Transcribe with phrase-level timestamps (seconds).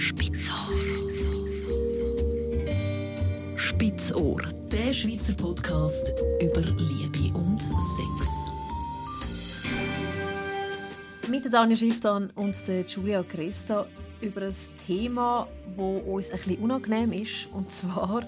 [0.00, 0.54] Spitzohr.
[3.56, 8.28] Spitzohr, der Schweizer Podcast über Liebe und Sex.
[11.28, 13.88] Mit Daniel Schifftan und der Julia Cresta
[14.20, 14.54] über ein
[14.86, 18.22] Thema, das uns ein bisschen unangenehm ist, und zwar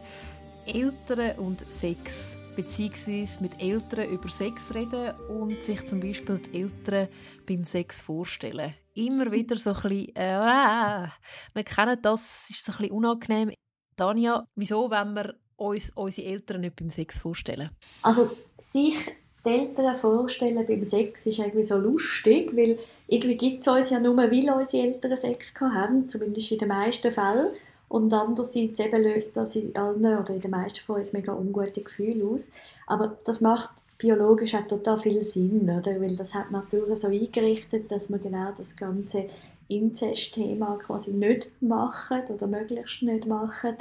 [0.67, 7.07] Eltern und Sex beziehungsweise mit Eltern über Sex reden und sich zum Beispiel die Eltern
[7.47, 8.75] beim Sex vorstellen.
[8.95, 11.09] Immer wieder so ein bisschen, äh,
[11.55, 13.53] wir kennen das, es ist so ein bisschen unangenehm.
[13.97, 17.71] Tanja, wieso wenn wir uns unsere Eltern nicht beim Sex vorstellen?
[18.03, 18.31] Also
[18.61, 18.97] sich
[19.45, 23.99] die Eltern vorstellen beim Sex ist irgendwie so lustig, weil irgendwie gibt es uns ja
[23.99, 27.55] nur, weil unsere Eltern Sex haben, zumindest in den meisten Fällen.
[27.89, 31.83] Und andererseits eben löst das in allen oder in den meisten von uns mega ungute
[31.83, 32.49] Gefühle aus.
[32.87, 36.01] Aber das macht biologisch auch total viel Sinn, oder?
[36.01, 39.27] Weil das hat Natur so eingerichtet, dass man genau das ganze
[39.69, 43.77] Inzest-Thema quasi nicht machen oder möglichst nicht machen.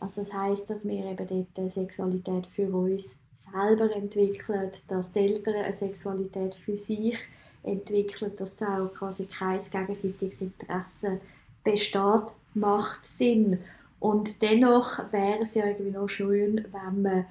[0.00, 5.56] Also das heißt, dass wir eben dort Sexualität für uns selber entwickeln, dass die Eltern
[5.56, 7.18] eine Sexualität für sich
[7.62, 11.20] entwickeln, dass da auch quasi kein gegenseitiges Interesse
[11.62, 13.58] besteht macht Sinn.
[14.00, 17.26] Und dennoch wäre es ja irgendwie noch schön, wenn man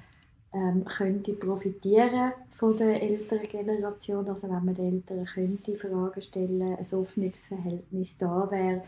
[0.54, 6.76] ähm, könnte profitieren von der älteren Generation, also wenn man den Eltern könnte Fragen stellen,
[6.78, 8.84] ein offenes Verhältnis da wäre,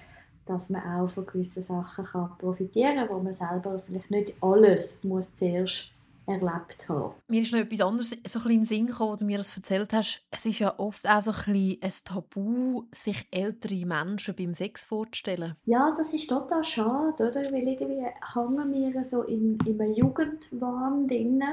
[0.46, 4.98] dass man auch von gewissen Sachen kann profitieren kann, wo man selber vielleicht nicht alles
[5.04, 5.92] muss zuerst
[6.32, 7.14] erlebt habe.
[7.28, 9.38] Mir ist noch etwas anderes so ein bisschen in den Sinn gekommen, wo du mir
[9.38, 10.24] das erzählt hast.
[10.32, 14.86] Es ist ja oft auch so ein, bisschen ein Tabu, sich ältere Menschen beim Sex
[14.86, 15.56] vorzustellen.
[15.66, 17.52] Ja, das ist total schade, oder?
[17.52, 21.44] Weil irgendwie hängen wir so in, in einem Jugendwahn drin,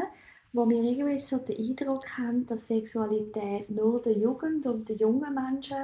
[0.53, 5.35] wo wir irgendwie so den Eindruck haben, dass Sexualität nur der Jugend und den jungen
[5.35, 5.77] Menschen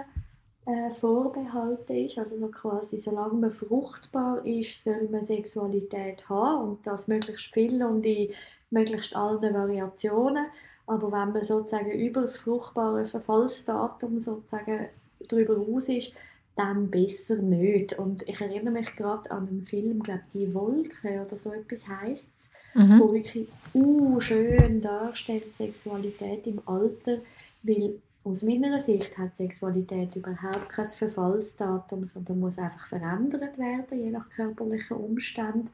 [0.66, 2.18] äh, vorbehalten ist.
[2.18, 7.82] Also so quasi, solange man fruchtbar ist, soll man Sexualität haben und das möglichst viel
[7.82, 8.30] und in
[8.74, 10.46] möglichst allen Variationen.
[10.86, 14.88] Aber wenn man sozusagen über das fruchtbare Verfallsdatum sozusagen
[15.30, 16.12] darüber raus ist,
[16.56, 17.98] dann besser nicht.
[17.98, 22.50] Und ich erinnere mich gerade an einen Film, glaube «Die Wolke» oder so etwas heisst
[22.74, 23.00] es, mhm.
[23.00, 27.18] wo wirklich uh, schön darstellt Sexualität im Alter,
[27.62, 34.10] weil aus meiner Sicht hat Sexualität überhaupt kein Verfallsdatum, sondern muss einfach verändert werden, je
[34.10, 35.68] nach körperlichen Umständen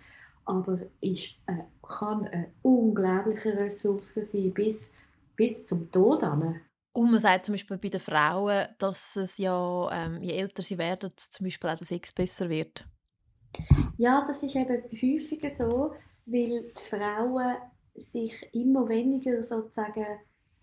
[0.51, 4.93] aber ist, äh, kann eine unglaubliche Ressource sein, bis,
[5.37, 6.61] bis zum Tod an.
[6.93, 10.77] Und man sagt zum Beispiel bei den Frauen, dass es ja, ähm, je älter sie
[10.79, 12.85] werden, zum Beispiel auch der Sex besser wird.
[13.97, 15.93] Ja, das ist eben häufiger so,
[16.27, 17.57] weil die Frauen
[17.95, 20.07] sich immer weniger sozusagen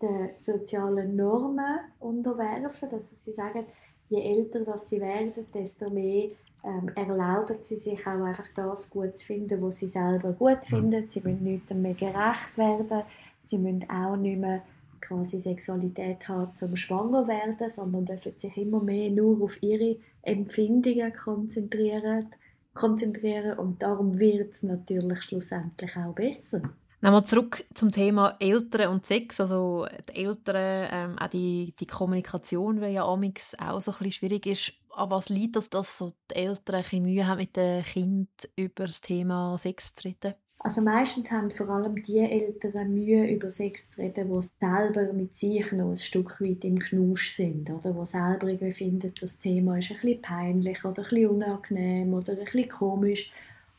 [0.00, 2.90] den sozialen Normen unterwerfen.
[2.90, 3.66] Also sie sagen,
[4.08, 6.30] je älter dass sie werden, desto mehr
[6.64, 11.06] ähm, erlauben sie sich auch einfach das gut zu finden, was sie selber gut finden.
[11.06, 13.02] Sie müssen nicht mehr gerecht werden.
[13.44, 14.62] Sie müssen auch nicht mehr
[15.00, 21.12] quasi Sexualität haben zum schwanger werden, sondern dürfen sich immer mehr nur auf ihre Empfindungen
[21.14, 22.26] konzentrieren,
[22.74, 26.62] konzentrieren und darum wird es natürlich schlussendlich auch besser.
[27.00, 29.40] Nochmal zurück zum Thema Eltern und Sex.
[29.40, 34.12] Also die Eltern, ähm, auch die, die Kommunikation, die ja amix auch so ein bisschen
[34.12, 34.72] schwierig ist.
[34.98, 38.86] An was liegt das, dass so die Eltern ein Mühe haben, mit dem Kind über
[38.86, 40.34] das Thema Sex zu reden?
[40.58, 45.36] Also meistens haben vor allem die Eltern Mühe, über Sex zu reden, die selber mit
[45.36, 47.70] sich noch ein Stück weit im Knusch sind.
[47.70, 52.12] Oder die selber irgendwie finden, das Thema ist ein bisschen peinlich oder ein bisschen unangenehm
[52.12, 53.32] oder ein bisschen komisch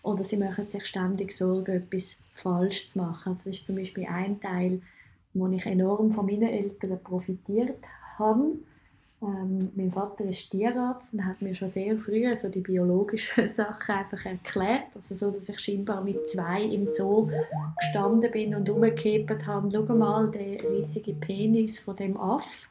[0.03, 3.33] oder sie machen sich ständig Sorgen, etwas falsch zu machen.
[3.33, 4.81] Das ist zum Beispiel ein Teil,
[5.33, 7.85] wo ich enorm von meinen Eltern profitiert
[8.17, 8.53] habe.
[9.21, 13.95] Ähm, mein Vater ist Tierarzt und hat mir schon sehr früh so die biologischen Sachen
[13.95, 14.85] einfach erklärt.
[14.95, 17.29] Also so, dass ich scheinbar mit zwei im Zoo
[17.77, 22.69] gestanden bin und umgekehrt habe, schau mal, der riesige Penis von dem Aff.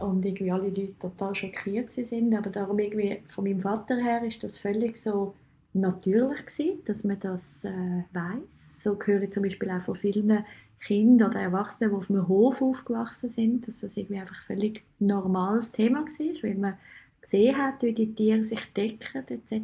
[0.00, 2.34] Und irgendwie alle Leute total schockiert sind.
[2.34, 5.34] Aber darum irgendwie von meinem Vater her ist das völlig so
[5.74, 8.68] natürlich gewesen, dass man das äh, weiß.
[8.78, 10.44] So höre ich zum Beispiel auch von vielen
[10.80, 15.70] Kindern oder Erwachsenen, die auf einem Hof aufgewachsen sind, dass das irgendwie einfach völlig normales
[15.70, 16.74] Thema war, weil man
[17.20, 19.60] gesehen hat, wie die Tiere sich decken etc.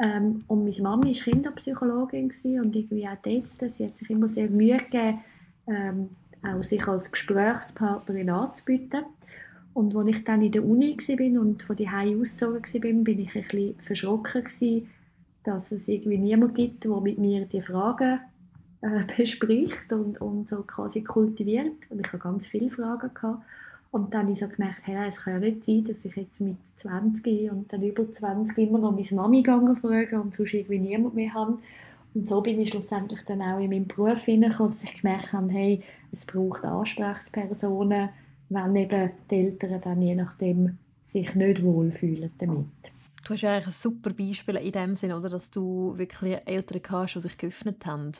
[0.00, 4.48] Ähm, und meine Mama war Kinderpsychologin und irgendwie auch dort, sie hat sich immer sehr
[4.48, 5.20] Mühe gegeben,
[5.66, 6.10] ähm,
[6.42, 9.04] auch sich als Gesprächspartnerin anzubieten.
[9.78, 13.20] Und als ich dann in der Uni war und von die Hause ausgezogen war, bin
[13.20, 14.88] ich ein bisschen verschrocken,
[15.44, 18.18] dass es irgendwie niemanden gibt, der mit mir die Fragen
[18.80, 21.76] äh, bespricht und, und so quasi kultiviert.
[21.90, 23.14] Und ich hatte ganz viele Fragen.
[23.14, 23.44] Gehabt.
[23.92, 26.40] Und dann habe ich so gemerkt, hey, es kann ja nicht sein, dass ich jetzt
[26.40, 31.14] mit 20 und dann über 20 immer noch meine Mami frage und sonst irgendwie niemand
[31.14, 31.56] mehr habe.
[32.14, 35.52] Und so bin ich schlussendlich dann auch in meinem Beruf hineingekommen, dass ich gemerkt habe,
[35.52, 38.08] hey, es braucht Ansprechpersonen,
[38.48, 42.66] wenn eben die Eltern dann je nachdem sich nicht wohlfühlen damit.
[43.24, 46.80] Du hast ja eigentlich ein super Beispiel in dem Sinne, oder, dass du wirklich Eltern
[46.90, 48.12] hast, die sich geöffnet haben.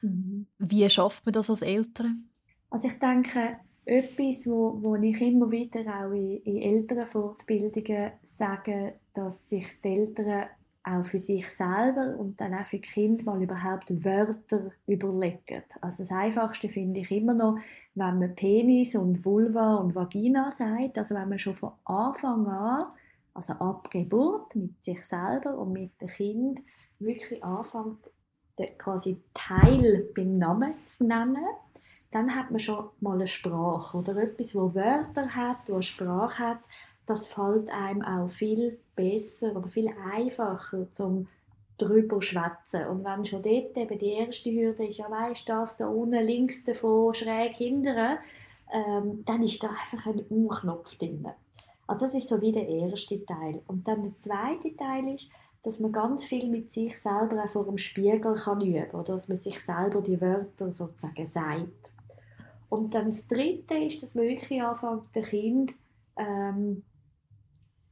[0.00, 0.46] Mhm.
[0.58, 2.28] Wie schafft man das als Eltern?
[2.70, 9.48] Also ich denke, etwas, wo, wo ich immer wieder auch in, in Elternfortbildungen sage, dass
[9.48, 10.46] sich die Eltern
[10.84, 15.62] auch für sich selber und dann auch für Kinder mal überhaupt Wörter überlegen.
[15.80, 17.58] Also das Einfachste finde ich immer noch,
[17.94, 22.86] wenn man Penis und Vulva und Vagina sagt, also wenn man schon von Anfang an,
[23.34, 26.60] also ab Geburt mit sich selber und mit dem Kind
[26.98, 28.10] wirklich anfängt,
[28.78, 31.44] quasi Teil beim Namen zu nennen,
[32.10, 36.58] dann hat man schon mal eine Sprache oder etwas, wo Wörter hat, wo Sprache hat,
[37.12, 41.28] das fällt einem auch viel besser oder viel einfacher zum
[41.78, 42.86] drüber schwätzen.
[42.86, 46.64] Und wenn schon dort eben die erste Hürde ist, ja weißt das da unten links
[46.64, 48.18] davon schräg hinterher,
[48.72, 51.26] ähm, dann ist da einfach ein U-Knopf drin.
[51.86, 53.62] Also das ist so wie der erste Teil.
[53.66, 55.28] Und dann der zweite Teil ist,
[55.62, 59.28] dass man ganz viel mit sich selber auch vor dem Spiegel kann üben oder dass
[59.28, 61.90] man sich selber die Wörter sozusagen sagt.
[62.68, 65.74] Und dann das dritte ist, dass man wirklich anfängt, dem Kind
[66.16, 66.82] ähm,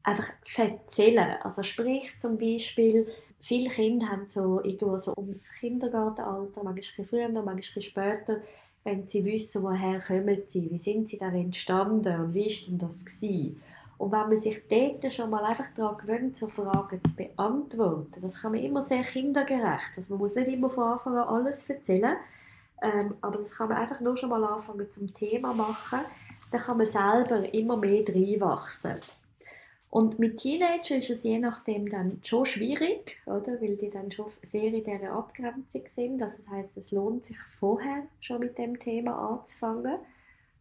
[0.02, 1.37] einfach erzählen.
[1.43, 3.06] Also sprich zum Beispiel,
[3.38, 8.41] viele Kinder haben so irgendwo so ums Kindergartenalter, manchmal früher, manchmal später,
[8.85, 12.79] wenn sie wissen, woher kommen sie, wie sind sie dann entstanden und wie ist denn
[12.79, 13.61] das gewesen.
[13.99, 18.41] Und wenn man sich dort schon mal einfach daran gewöhnt, so Fragen zu beantworten, das
[18.41, 19.91] kann man immer sehr kindergerecht.
[19.94, 22.17] Also man muss nicht immer von Anfang an alles erzählen,
[22.81, 26.00] ähm, aber das kann man einfach nur schon mal anfangen zum Thema machen.
[26.50, 29.00] Dann kann man selber immer mehr reinwachsen.
[29.90, 33.60] Und mit Teenagern ist es je nachdem dann schon schwierig, oder?
[33.60, 36.22] weil die dann schon sehr in dieser Abgrenzung sind.
[36.22, 39.98] Also das heißt, es lohnt sich vorher schon mit dem Thema anzufangen.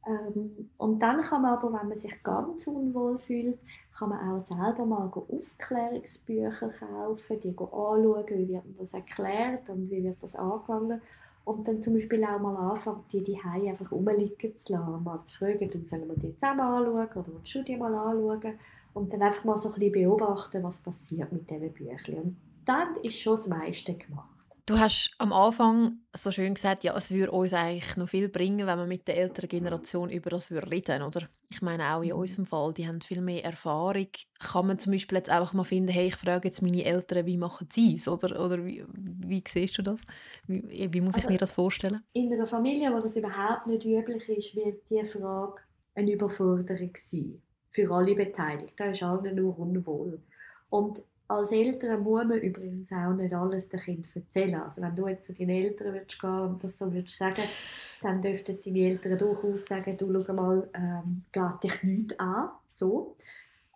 [0.07, 3.59] Ähm, und dann kann man aber, wenn man sich ganz unwohl fühlt,
[3.95, 10.03] kann man auch selber mal Aufklärungsbücher kaufen, die anschauen, wie wird das erklärt und wie
[10.03, 11.01] wird das angegangen.
[11.45, 15.37] Und dann zum Beispiel auch mal anfangen, die die einfach rumliegen zu lassen, mal zu
[15.37, 18.57] fragen, sollen wir die zusammen anschauen oder die mal anschauen?
[18.99, 22.15] Und dann einfach mal so ein bisschen beobachten, was passiert mit diesen Büchern.
[22.15, 24.27] Und dann ist schon das meiste gemacht.
[24.65, 28.67] Du hast am Anfang so schön gesagt, ja, es würde uns eigentlich noch viel bringen,
[28.67, 31.27] wenn man mit der älteren Generation über das würde reden, oder?
[31.49, 32.19] Ich meine auch in mhm.
[32.19, 34.09] unserem Fall, die haben viel mehr Erfahrung.
[34.39, 37.37] Kann man zum Beispiel jetzt einfach mal finden, hey, ich frage jetzt meine Eltern, wie
[37.37, 40.03] machen sie es, oder, oder wie, wie siehst du das?
[40.45, 42.03] Wie, wie muss ich also, mir das vorstellen?
[42.13, 45.61] In einer Familie, wo das überhaupt nicht üblich ist, wird diese Frage
[45.95, 48.73] eine Überforderung sein für alle Beteiligten.
[48.77, 50.19] Da ist allen nur unwohl.
[50.69, 54.55] Und als Eltern muss man übrigens auch nicht alles dem Kind erzählen.
[54.55, 57.43] Also wenn du jetzt zu deinen Eltern würdest gehen und das so würdest sagen,
[58.01, 62.49] dann dürften deine Eltern durchaus sagen, du schau mal, ähm, geht dich nichts an.
[62.71, 63.15] So.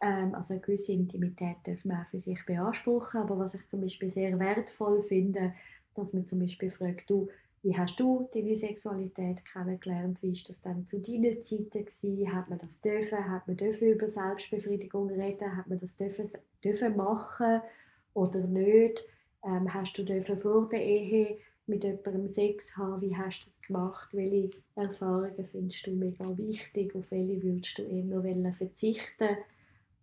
[0.01, 3.21] Ähm, also eine gewisse Intimität darf man auch für sich beanspruchen.
[3.21, 5.53] Aber was ich zum Beispiel sehr wertvoll finde,
[5.93, 7.29] dass man zum Beispiel fragt, du,
[7.63, 10.21] wie hast du deine Sexualität kennengelernt?
[10.21, 12.35] Wie ist das dann zu deinen Zeiten gewesen?
[12.35, 13.29] Hat man das dürfen?
[13.29, 15.55] Hat man dürfen über Selbstbefriedigung reden?
[15.55, 16.29] Hat man das dürfen,
[16.61, 17.61] dürfen machen
[18.13, 19.05] oder nicht?
[19.45, 23.01] Ähm, hast du dürfen vor der Ehe mit jemandem Sex haben?
[23.01, 24.09] Wie hast du das gemacht?
[24.11, 26.93] Welche Erfahrungen findest du mega wichtig?
[26.95, 29.37] Auf welche würdest du eher verzichten?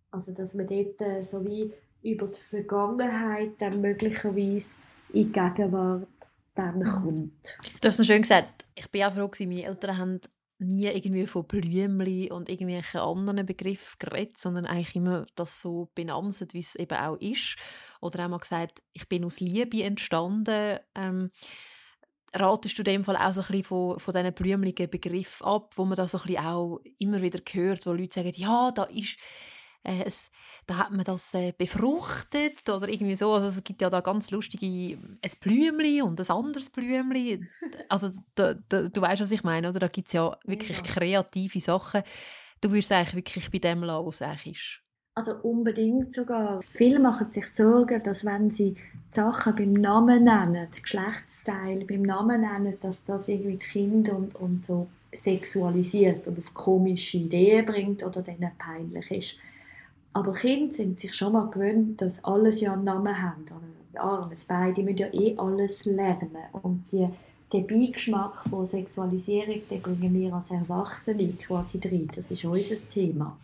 [0.09, 1.71] Also dass man dort äh, so wie
[2.01, 4.79] über die Vergangenheit dann möglicherweise
[5.13, 6.07] in die Gegenwart
[6.55, 6.83] dann mhm.
[6.83, 7.57] kommt.
[7.81, 8.65] Du hast es schön gesagt.
[8.75, 10.19] Ich bin auch froh, dass meine Eltern haben
[10.61, 16.53] nie irgendwie von Blümli und irgendwelchen anderen Begriffen geredet, sondern eigentlich immer das so benamset,
[16.53, 17.57] wie es eben auch ist.
[17.99, 20.77] Oder auch mal gesagt, ich bin aus Liebe entstanden.
[20.93, 21.31] Ähm,
[22.35, 25.73] ratest du in dem Fall auch so ein bisschen von, von diesen blümlichen Begriffen ab,
[25.75, 28.83] wo man da so ein bisschen auch immer wieder hört, wo Leute sagen, ja, da
[28.83, 29.17] ist
[29.83, 30.31] äh, es,
[30.67, 33.33] da hat man das äh, befruchtet oder irgendwie so.
[33.33, 37.47] Also es gibt ja da ganz lustige ein Blümli und ein anderes Blümli.
[37.89, 39.79] Also da, da, du weißt, was ich meine, oder?
[39.79, 40.83] Da gibt es ja wirklich ja.
[40.83, 42.03] kreative Sachen.
[42.61, 44.81] Du würdest eigentlich wirklich bei dem lassen, was eigentlich ist.
[45.13, 46.61] Also unbedingt sogar.
[46.71, 52.41] Viele machen sich Sorgen, dass wenn sie die Sachen beim Namen nennen, Geschlechtsteil beim Namen
[52.41, 58.03] nennen, dass das irgendwie die Kinder und, und so sexualisiert und auf komische Ideen bringt
[58.03, 59.37] oder denen peinlich ist.
[60.13, 63.45] Aber Kinder sind sich schon mal gewöhnt, dass alles ja einen Namen haben.
[63.93, 66.35] Ein Arm, ein Bein, die müssen ja eh alles lernen.
[66.61, 67.07] Und die
[67.53, 72.09] den Beigeschmack von Sexualisierung, den bringen wir als Erwachsene quasi rein.
[72.15, 73.37] Das ist unser Thema.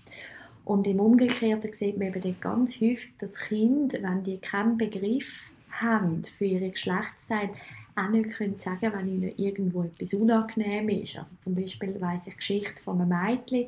[0.63, 6.23] Und im Umgekehrten sieht man eben ganz häufig, dass Kinder, wenn die keinen Begriff haben
[6.37, 7.51] für ihre Geschlechtsteile,
[7.95, 11.17] auch nicht können sagen wenn ihnen irgendwo etwas unangenehm ist.
[11.17, 13.67] Also zum Beispiel weiss ich Geschichte von einem Mädchen,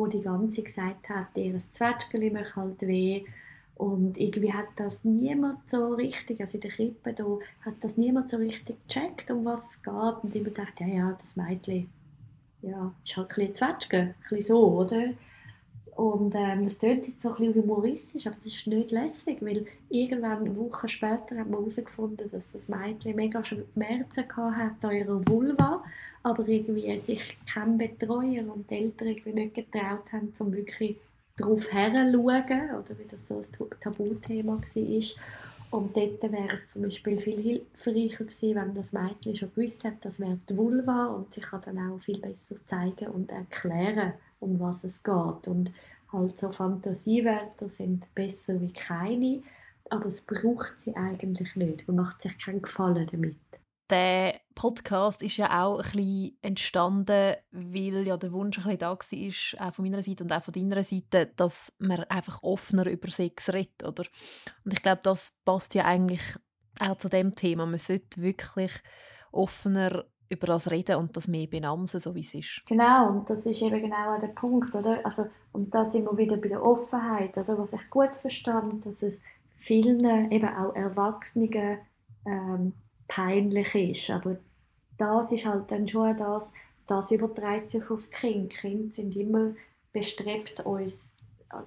[0.00, 3.22] wo die ganze gesagt hat, ihr Zwetschgeli macht halt weh
[3.74, 8.30] und irgendwie hat das niemand so richtig, also in der Krippe da, hat das niemand
[8.30, 9.92] so richtig gecheckt, um was es geht.
[10.22, 11.90] Und immer dachte, ja, ja, das Mädchen,
[12.62, 15.10] ja, ist halt ein bisschen Zwetschge, ein bisschen so, oder?
[16.00, 19.66] Und ähm, das klingt jetzt so ein bisschen humoristisch, aber das ist nicht lässig, weil
[19.90, 25.28] irgendwann eine Woche später hat man herausgefunden, dass das Mädchen mega Schmerzen hatte an ihrer
[25.28, 25.84] Vulva,
[26.22, 30.96] aber irgendwie sich kein Betreuer und die Eltern irgendwie nicht getraut haben, um wirklich
[31.36, 35.78] darauf herzuschauen, oder wie das so ein Tabuthema war.
[35.78, 39.96] Und dort wäre es zum Beispiel viel hilfreicher gewesen, wenn das Mädchen schon gewusst hat,
[40.00, 44.58] das wäre die Vulva und sie kann dann auch viel besser zeigen und erklären, um
[44.58, 45.46] was es geht.
[45.46, 45.72] Und
[46.12, 49.42] halt so Fantasiewerte sind besser wie keine,
[49.88, 51.86] aber es braucht sie eigentlich nicht.
[51.86, 53.36] Man macht sich keinen Gefallen damit.
[53.90, 58.90] Der Podcast ist ja auch ein bisschen entstanden, weil ja der Wunsch ein bisschen da
[58.90, 63.08] war, auch von meiner Seite und auch von deiner Seite, dass man einfach offener über
[63.08, 64.04] Sex redet, oder?
[64.64, 66.22] Und ich glaube, das passt ja eigentlich
[66.78, 67.66] auch zu dem Thema.
[67.66, 68.70] Man sollte wirklich
[69.32, 72.62] offener über das reden und das mehr benamsen, so wie es ist.
[72.66, 75.04] Genau, und das ist eben genau der Punkt, oder?
[75.04, 77.58] Also, und da sind wir wieder bei der Offenheit, oder?
[77.58, 79.22] Was ich gut verstand, dass es
[79.56, 81.78] vielen, eben auch Erwachsenen,
[82.24, 82.72] ähm,
[83.08, 84.10] peinlich ist.
[84.10, 84.36] Aber
[84.96, 86.52] das ist halt dann schon das,
[86.86, 88.48] das überträgt sich auf die Kinder.
[88.48, 89.52] Kinder sind immer
[89.92, 91.10] bestrebt, uns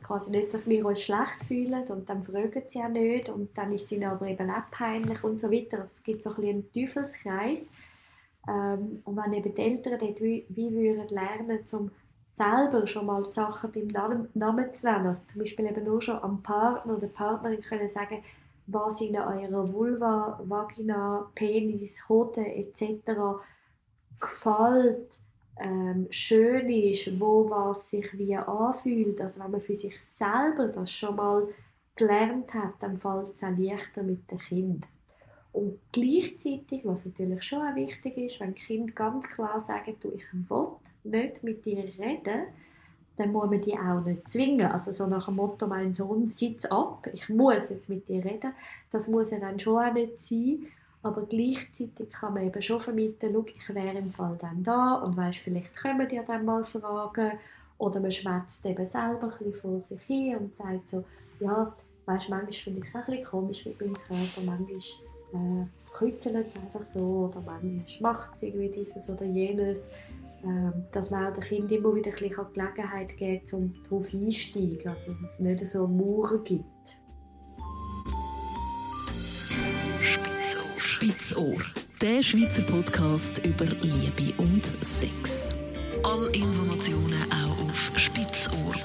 [0.01, 3.73] quasi nicht, dass wir uns schlecht fühlen und dann fragen sie auch nicht und dann
[3.73, 5.79] ist ihnen aber eben auch peinlich und so weiter.
[5.79, 7.71] Es gibt so ein bisschen einen Teufelskreis.
[8.47, 11.91] Ähm, und wenn eben die Eltern dort wie, wie würden lernen, um
[12.31, 13.87] selber schon mal die Sachen beim
[14.33, 18.23] Namen, zu nennen, also zum Beispiel eben nur schon am Partner oder Partnerin können sagen,
[18.67, 23.41] was in eurer Vulva, Vagina, Penis, Hoden etc.
[24.19, 25.19] gefällt,
[25.59, 29.21] ähm, schön ist, wo was sich wie anfühlt.
[29.21, 31.47] Also wenn man für sich selber das schon mal
[31.95, 34.87] gelernt hat, dann fällt es auch leichter mit dem Kind.
[35.53, 40.25] Und gleichzeitig, was natürlich schon auch wichtig ist, wenn Kind ganz klar sagen, du, ich
[40.33, 40.67] will
[41.03, 42.47] nicht mit dir reden,
[43.15, 44.71] dann muss man die auch nicht zwingen.
[44.71, 48.53] Also so nach dem Motto, mein Sohn, sitz ab, ich muss jetzt mit dir reden.
[48.89, 50.67] Das muss ja dann schon auch nicht sein.
[51.03, 55.17] Aber gleichzeitig kann man eben schon vermitteln, schau, ich wäre im Fall dann da und
[55.17, 57.33] weißt, vielleicht können die dann mal fragen.
[57.77, 61.03] Oder man schwätzt eben selber ein bisschen vor sich hin und sagt so,
[61.39, 64.79] ja, weißt, manchmal finde ich es ein bisschen komisch mit meinem Körper, manchmal
[65.33, 69.91] äh, kützelt es einfach so oder manchmal macht es irgendwie dieses oder jenes.
[70.43, 74.87] Ähm, dass man auch den Kindern immer wieder ein bisschen Gelegenheit gibt, um darauf einzusteigen,
[74.89, 76.97] also dass es nicht so Mauern gibt.
[80.01, 80.77] Spitzohr.
[80.77, 81.55] Spitzohr.
[82.01, 85.55] Der Schweizer Podcast über Liebe und Sex.
[86.03, 88.83] Alle Informationen auch auf spitzohr.ch.